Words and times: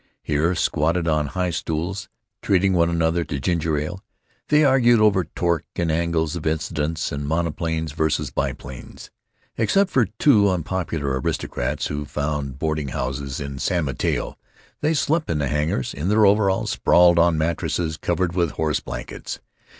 Here, 0.23 0.55
squatted 0.55 1.07
on 1.07 1.27
high 1.27 1.51
stools, 1.51 2.09
treating 2.41 2.73
one 2.73 2.89
another 2.89 3.23
to 3.25 3.39
ginger 3.39 3.77
ale, 3.77 4.03
they 4.47 4.63
argued 4.63 4.99
over 4.99 5.25
torque 5.25 5.67
and 5.75 5.91
angles 5.91 6.35
of 6.35 6.47
incidence 6.47 7.11
and 7.11 7.23
monoplanes 7.27 7.91
vs. 7.93 8.31
biplanes. 8.31 9.11
Except 9.57 9.91
for 9.91 10.07
two 10.17 10.49
unpopular 10.49 11.19
aristocrats 11.19 11.85
who 11.85 12.05
found 12.05 12.57
boarding 12.57 12.87
houses 12.87 13.39
in 13.39 13.59
San 13.59 13.85
Mateo, 13.85 14.39
they 14.79 14.95
slept 14.95 15.29
in 15.29 15.37
the 15.37 15.47
hangars, 15.49 15.93
in 15.93 16.09
their 16.09 16.25
overalls, 16.25 16.71
sprawled 16.71 17.19
on 17.19 17.37
mattresses 17.37 17.95
covered 17.97 18.33
with 18.33 18.53
horse 18.53 18.79
blankets. 18.79 19.39